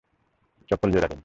[0.69, 1.19] চপ্পল জোড়া দিন।